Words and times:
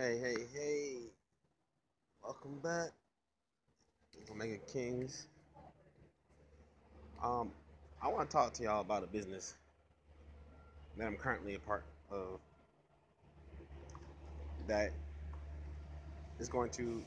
Hey, 0.00 0.18
hey, 0.18 0.46
hey. 0.54 0.96
Welcome 2.24 2.58
back. 2.62 2.88
Omega 4.30 4.56
Kings. 4.72 5.26
Um, 7.22 7.50
I 8.00 8.08
want 8.08 8.30
to 8.30 8.34
talk 8.34 8.54
to 8.54 8.62
y'all 8.62 8.80
about 8.80 9.04
a 9.04 9.06
business 9.06 9.56
that 10.96 11.06
I'm 11.06 11.16
currently 11.16 11.54
a 11.54 11.58
part 11.58 11.84
of 12.10 12.40
that 14.66 14.92
is 16.38 16.48
going 16.48 16.70
to 16.70 17.02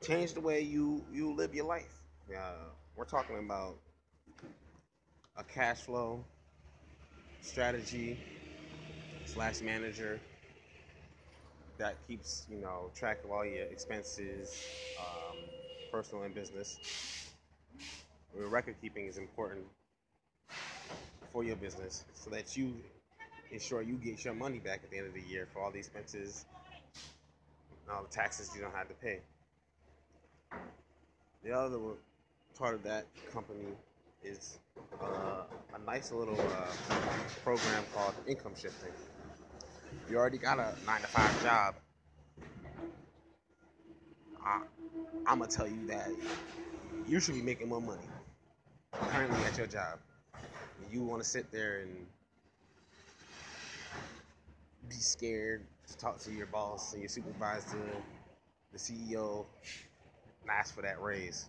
change 0.00 0.34
the 0.34 0.40
way 0.40 0.60
you 0.60 1.02
you 1.12 1.34
live 1.34 1.52
your 1.52 1.66
life. 1.66 2.00
Yeah, 2.30 2.52
we're 2.94 3.06
talking 3.06 3.40
about 3.40 3.74
a 5.36 5.42
cash 5.42 5.80
flow 5.80 6.24
strategy 7.40 8.16
slash 9.24 9.62
manager 9.62 10.20
that 11.78 11.96
keeps 12.06 12.46
you 12.50 12.58
know 12.58 12.90
track 12.94 13.18
of 13.24 13.30
all 13.30 13.44
your 13.44 13.64
expenses, 13.64 14.64
um, 15.00 15.36
personal 15.90 16.24
and 16.24 16.34
business. 16.34 16.78
record 18.36 18.76
keeping 18.80 19.06
is 19.06 19.18
important 19.18 19.64
for 21.32 21.44
your 21.44 21.56
business 21.56 22.04
so 22.14 22.30
that 22.30 22.56
you 22.56 22.74
ensure 23.50 23.82
you 23.82 23.94
get 23.94 24.24
your 24.24 24.34
money 24.34 24.58
back 24.58 24.80
at 24.84 24.90
the 24.90 24.98
end 24.98 25.06
of 25.06 25.14
the 25.14 25.20
year 25.22 25.48
for 25.52 25.62
all 25.62 25.70
the 25.70 25.78
expenses 25.78 26.44
and 27.86 27.94
all 27.94 28.02
the 28.02 28.08
taxes 28.08 28.50
you 28.54 28.60
don't 28.60 28.74
have 28.74 28.88
to 28.88 28.94
pay. 28.94 29.18
The 31.44 31.52
other 31.52 31.78
part 32.58 32.74
of 32.74 32.82
that 32.84 33.06
company 33.32 33.66
is 34.22 34.58
uh, 35.02 35.42
a 35.74 35.78
nice 35.84 36.12
little 36.12 36.38
uh, 36.38 36.72
program 37.42 37.84
called 37.94 38.14
income 38.26 38.52
shifting 38.56 38.92
you 40.10 40.16
already 40.16 40.38
got 40.38 40.58
a 40.58 40.74
nine 40.86 41.00
to 41.00 41.06
five 41.06 41.42
job, 41.42 41.74
I, 44.44 44.60
I'm 45.26 45.38
gonna 45.38 45.50
tell 45.50 45.66
you 45.66 45.86
that 45.88 46.08
you 47.08 47.20
should 47.20 47.34
be 47.34 47.42
making 47.42 47.68
more 47.68 47.80
money 47.80 48.00
currently 48.92 49.44
at 49.44 49.56
your 49.56 49.66
job. 49.66 49.98
You 50.92 51.02
want 51.02 51.22
to 51.22 51.28
sit 51.28 51.50
there 51.50 51.80
and 51.80 52.06
be 54.88 54.94
scared 54.96 55.62
to 55.88 55.96
talk 55.96 56.18
to 56.20 56.32
your 56.32 56.46
boss 56.46 56.92
and 56.92 57.02
your 57.02 57.08
supervisor, 57.08 57.78
the 58.72 58.78
CEO, 58.78 59.44
and 60.42 60.50
ask 60.50 60.74
for 60.74 60.82
that 60.82 61.00
raise. 61.02 61.46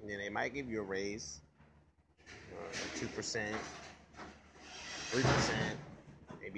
And 0.00 0.10
then 0.10 0.18
they 0.18 0.28
might 0.28 0.54
give 0.54 0.68
you 0.70 0.80
a 0.80 0.84
raise, 0.84 1.40
uh, 2.52 2.76
two 2.96 3.06
percent, 3.08 3.56
three 5.10 5.22
percent, 5.22 5.78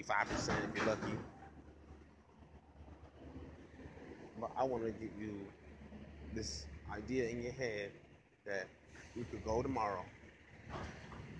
maybe 0.00 0.06
5% 0.08 0.48
if 0.64 0.76
you're 0.76 0.86
lucky. 0.86 1.12
But 4.40 4.50
I 4.56 4.64
want 4.64 4.84
to 4.84 4.90
give 4.92 5.10
you 5.20 5.40
this 6.34 6.66
idea 6.94 7.28
in 7.28 7.42
your 7.42 7.52
head 7.52 7.90
that 8.46 8.66
you 9.16 9.26
could 9.30 9.44
go 9.44 9.62
tomorrow 9.62 10.04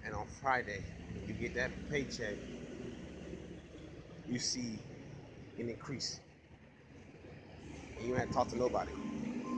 and 0.04 0.14
on 0.14 0.26
Friday, 0.42 0.82
when 1.14 1.28
you 1.28 1.34
get 1.34 1.54
that 1.54 1.70
paycheck, 1.90 2.36
you 4.28 4.38
see 4.38 4.78
an 5.58 5.68
increase. 5.68 6.20
And 7.98 8.08
you 8.08 8.14
to 8.16 8.26
talk 8.32 8.48
to 8.48 8.56
nobody, 8.56 8.92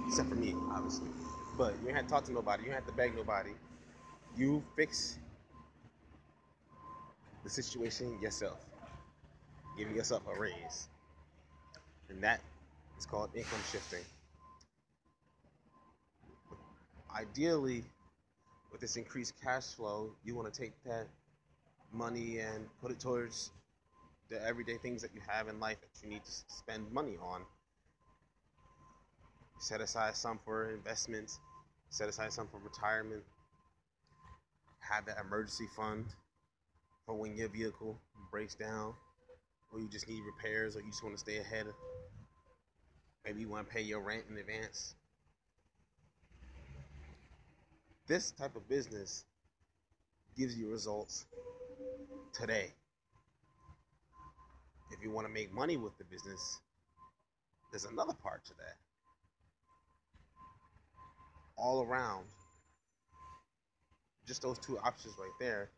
except 0.08 0.28
for 0.28 0.34
me, 0.34 0.55
obviously. 0.75 1.08
But 1.56 1.75
you 1.86 1.92
to 1.95 2.03
talk 2.03 2.25
to 2.25 2.33
nobody, 2.33 2.64
you 2.64 2.73
have 2.73 2.86
to 2.86 2.92
beg 2.92 3.14
nobody. 3.14 3.50
You 4.36 4.62
fix 4.77 5.19
the 7.45 7.50
situation 7.50 8.19
yourself 8.20 8.72
giving 9.77 9.97
yourself 9.97 10.23
a 10.34 10.39
raise. 10.39 10.89
And 12.09 12.23
that 12.23 12.41
is 12.98 13.06
called 13.06 13.31
income 13.34 13.61
shifting. 13.70 14.05
Ideally, 17.14 17.84
with 18.70 18.80
this 18.80 18.96
increased 18.96 19.35
cash 19.42 19.67
flow, 19.67 20.11
you 20.24 20.35
want 20.35 20.52
to 20.52 20.61
take 20.61 20.73
that 20.85 21.07
money 21.92 22.39
and 22.39 22.67
put 22.80 22.91
it 22.91 22.98
towards 23.01 23.51
the 24.30 24.42
everyday 24.46 24.79
things 24.79 25.02
that 25.02 25.11
you 25.14 25.20
have 25.27 25.48
in 25.48 25.61
life 25.61 25.77
that 25.80 26.02
you 26.02 26.11
need 26.11 26.25
to 26.25 26.30
spend 26.48 26.91
money 26.91 27.17
on. 27.23 27.42
Set 29.58 29.80
aside 29.80 30.17
some 30.17 30.41
for 30.45 30.70
investments, 30.70 31.39
set 31.91 32.08
aside 32.08 32.33
some 32.33 32.48
for 32.48 32.58
retirement, 32.64 33.23
have 34.80 35.05
that 35.07 35.19
emergency 35.25 35.67
fund 35.77 36.07
for 37.07 37.14
when 37.14 37.36
your 37.36 37.48
vehicle 37.48 37.98
breaks 38.30 38.55
down 38.55 38.95
or 39.72 39.80
you 39.80 39.88
just 39.88 40.08
need 40.08 40.22
repairs, 40.24 40.77
or 40.77 40.80
you 40.80 40.90
just 40.90 41.02
want 41.02 41.14
to 41.14 41.20
stay 41.20 41.38
ahead. 41.38 41.66
Maybe 43.24 43.40
you 43.40 43.48
want 43.48 43.68
to 43.68 43.74
pay 43.74 43.83
your 43.83 44.00
rent 44.00 44.24
in 44.30 44.36
advance. 44.36 44.94
This 48.06 48.33
type 48.33 48.56
of 48.56 48.68
business 48.68 49.24
gives 50.36 50.56
you 50.56 50.68
results 50.68 51.24
today. 52.33 52.72
If 54.90 55.02
you 55.02 55.10
want 55.10 55.27
to 55.27 55.33
make 55.33 55.52
money 55.55 55.77
with 55.77 55.96
the 55.98 56.04
business, 56.04 56.60
there's 57.70 57.86
another 57.86 58.12
part 58.12 58.44
to 58.46 58.50
that. 58.58 58.77
All 61.56 61.83
around, 61.84 62.27
just 64.27 64.42
those 64.42 64.58
two 64.58 64.78
options 64.78 65.14
right 65.18 65.30
there 65.40 65.70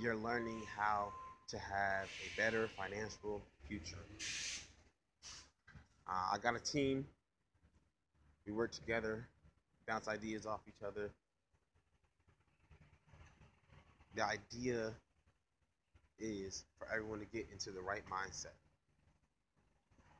you're 0.00 0.16
learning 0.16 0.62
how 0.76 1.12
to 1.48 1.58
have 1.58 2.06
a 2.06 2.36
better 2.36 2.68
financial 2.76 3.42
future. 3.66 3.96
Uh, 6.08 6.34
I 6.34 6.38
got 6.38 6.54
a 6.54 6.60
team. 6.60 7.04
We 8.46 8.52
work 8.52 8.72
together, 8.72 9.26
bounce 9.86 10.06
ideas 10.08 10.46
off 10.46 10.60
each 10.68 10.86
other. 10.86 11.10
The 14.14 14.24
idea 14.24 14.92
is 16.18 16.64
for 16.78 16.88
everyone 16.94 17.18
to 17.20 17.26
get 17.26 17.46
into 17.52 17.70
the 17.72 17.80
right 17.80 18.02
mindset. 18.10 18.54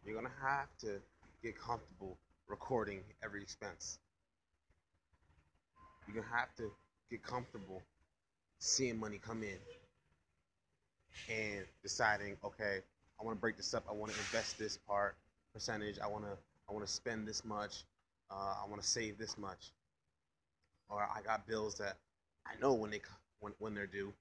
You're 0.04 0.14
going 0.14 0.26
to 0.26 0.46
have 0.46 0.68
to 0.80 1.00
get 1.42 1.58
comfortable 1.58 2.18
recording 2.48 3.00
every 3.22 3.42
expense. 3.42 3.98
You're 6.06 6.14
going 6.16 6.26
to 6.26 6.36
have 6.36 6.54
to 6.56 6.70
get 7.10 7.22
comfortable 7.22 7.82
seeing 8.58 8.98
money 8.98 9.18
come 9.24 9.42
in 9.42 9.58
and 11.28 11.64
deciding, 11.82 12.36
okay, 12.44 12.80
I 13.20 13.24
want 13.24 13.36
to 13.36 13.40
break 13.40 13.56
this 13.56 13.74
up. 13.74 13.84
I 13.88 13.92
want 13.92 14.12
to 14.12 14.18
invest 14.18 14.58
this 14.58 14.76
part 14.76 15.16
percentage. 15.52 15.98
I 15.98 16.06
want 16.06 16.24
to 16.24 16.36
I 16.68 16.72
want 16.72 16.86
to 16.86 16.92
spend 16.92 17.26
this 17.26 17.44
much. 17.44 17.84
Uh, 18.30 18.54
I 18.64 18.68
want 18.68 18.82
to 18.82 18.86
save 18.86 19.18
this 19.18 19.38
much. 19.38 19.72
Or 20.88 21.00
I 21.02 21.22
got 21.22 21.46
bills 21.46 21.76
that 21.78 21.96
I 22.46 22.58
know 22.60 22.74
when 22.74 22.90
they 22.90 23.00
when 23.40 23.52
when 23.58 23.74
they're 23.74 23.86
due, 23.86 24.12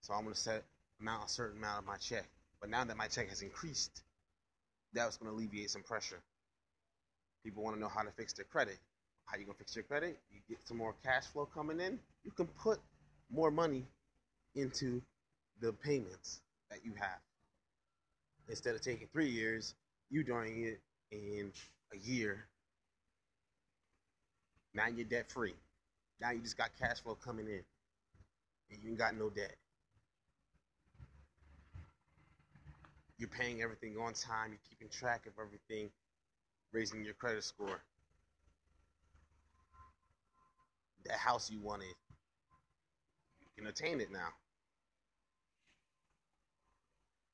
so 0.00 0.14
I'm 0.14 0.22
going 0.22 0.34
to 0.34 0.40
set 0.40 0.64
amount 1.00 1.26
a 1.26 1.28
certain 1.28 1.58
amount 1.58 1.80
of 1.80 1.86
my 1.86 1.96
check. 1.96 2.24
But 2.60 2.70
now 2.70 2.84
that 2.84 2.96
my 2.96 3.06
check 3.06 3.28
has 3.28 3.42
increased, 3.42 4.02
that's 4.92 5.16
going 5.16 5.30
to 5.30 5.36
alleviate 5.36 5.70
some 5.70 5.82
pressure. 5.82 6.20
People 7.44 7.62
want 7.62 7.76
to 7.76 7.80
know 7.80 7.88
how 7.88 8.02
to 8.02 8.10
fix 8.10 8.32
their 8.32 8.44
credit. 8.44 8.78
How 9.26 9.36
you 9.36 9.44
gonna 9.44 9.58
fix 9.58 9.76
your 9.76 9.84
credit? 9.84 10.18
You 10.32 10.40
get 10.48 10.66
some 10.66 10.78
more 10.78 10.94
cash 11.04 11.26
flow 11.26 11.46
coming 11.46 11.80
in. 11.80 11.98
You 12.24 12.30
can 12.30 12.46
put 12.46 12.80
more 13.32 13.50
money 13.50 13.86
into 14.54 15.02
the 15.60 15.72
payments 15.72 16.40
that 16.70 16.84
you 16.84 16.92
have. 16.98 17.20
Instead 18.48 18.74
of 18.74 18.80
taking 18.80 19.08
three 19.12 19.28
years, 19.28 19.74
you 20.10 20.24
doing 20.24 20.64
it 20.64 20.80
in 21.10 21.52
a 21.92 21.98
year. 21.98 22.46
Now 24.74 24.86
you're 24.86 25.04
debt 25.04 25.30
free. 25.30 25.54
Now 26.20 26.30
you 26.30 26.40
just 26.40 26.56
got 26.56 26.70
cash 26.78 27.00
flow 27.00 27.14
coming 27.14 27.46
in. 27.46 27.62
And 28.70 28.82
you 28.82 28.90
ain't 28.90 28.98
got 28.98 29.16
no 29.16 29.30
debt. 29.30 29.56
You're 33.18 33.28
paying 33.28 33.62
everything 33.62 33.96
on 33.98 34.12
time, 34.12 34.50
you're 34.50 34.60
keeping 34.68 34.88
track 34.88 35.26
of 35.26 35.32
everything, 35.44 35.90
raising 36.72 37.04
your 37.04 37.14
credit 37.14 37.42
score. 37.42 37.80
That 41.04 41.16
house 41.16 41.50
you 41.50 41.58
wanted, 41.60 41.94
can 43.58 43.66
attain 43.66 44.00
it 44.00 44.12
now. 44.12 44.28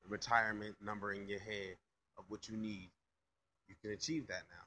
The 0.03 0.09
retirement 0.09 0.75
number 0.83 1.13
in 1.13 1.27
your 1.27 1.39
head 1.39 1.75
of 2.17 2.25
what 2.29 2.49
you 2.49 2.57
need, 2.57 2.89
you 3.67 3.75
can 3.81 3.91
achieve 3.91 4.27
that 4.27 4.43
now. 4.49 4.65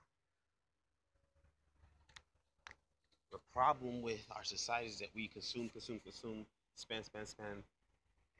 The 3.33 3.39
problem 3.53 4.03
with 4.03 4.25
our 4.35 4.45
society 4.45 4.87
is 4.87 4.99
that 5.01 5.09
we 5.15 5.29
consume, 5.29 5.69
consume, 5.69 6.01
consume, 6.01 6.47
spend, 6.77 7.05
spend, 7.05 7.29
spend, 7.29 7.63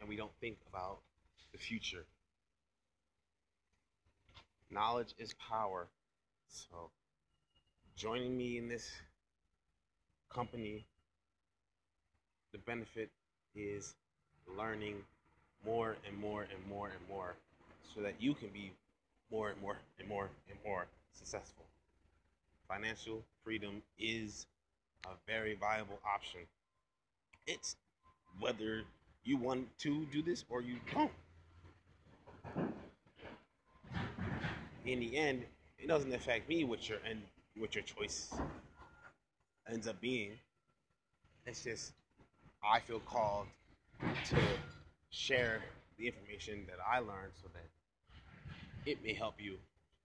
and 0.01 0.09
we 0.09 0.17
don't 0.17 0.33
think 0.41 0.59
about 0.69 0.99
the 1.53 1.59
future. 1.59 2.05
Knowledge 4.71 5.15
is 5.19 5.35
power. 5.35 5.89
So, 6.49 6.91
joining 7.97 8.37
me 8.37 8.59
in 8.59 8.69
this 8.69 8.91
company 10.33 10.87
the 12.53 12.59
benefit 12.59 13.11
is 13.55 13.95
learning 14.57 14.97
more 15.65 15.97
and 16.07 16.17
more 16.19 16.43
and 16.43 16.69
more 16.69 16.89
and 16.89 17.09
more 17.09 17.35
so 17.95 18.01
that 18.01 18.15
you 18.19 18.35
can 18.35 18.49
be 18.49 18.73
more 19.31 19.51
and 19.51 19.61
more 19.61 19.77
and 19.99 20.09
more 20.09 20.29
and 20.49 20.59
more 20.65 20.87
successful. 21.13 21.65
Financial 22.69 23.23
freedom 23.45 23.83
is 23.99 24.47
a 25.07 25.11
very 25.27 25.55
viable 25.55 25.99
option. 26.07 26.41
It's 27.47 27.77
whether 28.41 28.83
you 29.25 29.37
want 29.37 29.67
to 29.81 30.07
do 30.13 30.23
this 30.23 30.45
or 30.49 30.63
you 30.63 30.77
don't. 30.93 31.11
In 34.85 35.01
the 35.01 35.17
end, 35.17 35.45
it 35.79 35.89
doesn't 35.89 36.13
affect 36.15 36.49
me 36.49 36.65
what 36.65 36.89
your 36.89 36.99
and 37.09 37.21
what 37.57 37.75
your 37.75 37.85
choice 37.85 38.33
ends 39.71 39.87
up 39.87 40.01
being. 40.01 40.33
It's 41.47 41.65
just 41.65 41.93
I 42.65 42.81
feel 42.81 43.01
called 43.01 43.47
to 44.31 44.37
share 45.11 45.63
the 45.99 46.07
information 46.07 46.67
that 46.67 46.77
I 46.87 46.99
learned 46.99 47.33
so 47.41 47.49
that 47.55 48.91
it 48.91 49.03
may 49.03 49.13
help 49.13 49.35
you 49.39 49.57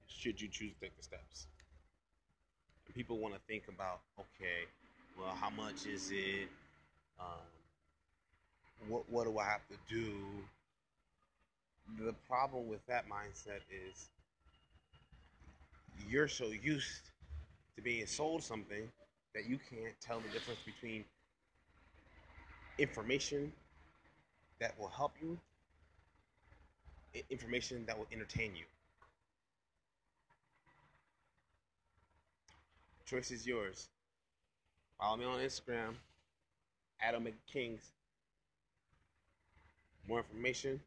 should 0.08 0.40
you 0.40 0.48
choose 0.48 0.74
to 0.74 0.80
take 0.80 0.96
the 0.98 1.04
steps. 1.04 1.48
And 2.86 2.96
people 2.96 3.18
want 3.20 3.34
to 3.34 3.40
think 3.48 3.64
about, 3.68 4.02
okay, 4.20 4.68
well, 5.18 5.36
how 5.40 5.50
much 5.50 5.86
is 5.86 6.12
it? 6.12 6.48
Um, 7.20 7.28
what 8.88 9.10
what 9.10 9.26
do 9.26 9.38
I 9.38 9.46
have 9.46 9.68
to 9.68 9.76
do? 9.94 10.14
The 12.00 12.14
problem 12.28 12.68
with 12.68 12.86
that 12.88 13.06
mindset 13.10 13.62
is 13.70 14.10
you're 16.10 16.28
so 16.28 16.48
used 16.48 17.12
to 17.76 17.82
being 17.82 18.06
sold 18.06 18.44
something 18.44 18.90
that 19.36 19.46
you 19.48 19.60
can't 19.70 19.94
tell 20.02 20.20
the 20.20 20.30
difference 20.30 20.60
between 20.66 21.06
information 22.78 23.52
that 24.60 24.78
will 24.80 24.88
help 24.88 25.14
you, 25.22 25.38
information 27.30 27.86
that 27.86 27.98
will 27.98 28.08
entertain 28.12 28.56
you. 28.56 28.64
Choice 33.06 33.32
is 33.32 33.46
yours. 33.46 33.90
Follow 35.00 35.18
me 35.18 35.26
on 35.26 35.40
Instagram, 35.40 35.96
at 37.02 37.14
Omega 37.14 37.36
Kings. 37.52 37.82
More 40.08 40.20
information. 40.20 40.80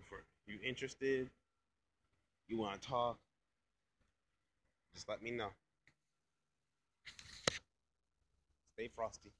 If 0.00 0.06
you 0.46 0.58
interested, 0.66 1.28
you 2.48 2.58
want 2.58 2.80
to 2.80 2.88
talk, 2.88 3.18
just 4.94 5.08
let 5.08 5.22
me 5.22 5.30
know. 5.30 5.48
Stay 8.74 8.88
frosty. 8.94 9.30